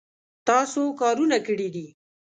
تاسو 0.47 0.81
کارونه 1.01 1.37
کړي 1.47 1.67
دي 1.75 1.87